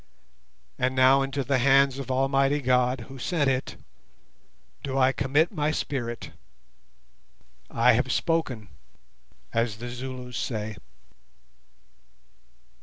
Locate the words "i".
4.97-5.11, 7.69-7.93